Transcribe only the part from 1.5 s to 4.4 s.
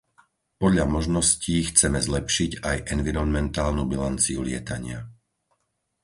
chceme zlepšiť aj environmentálnu bilanciu